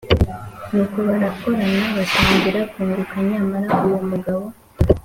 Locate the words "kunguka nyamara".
2.71-3.69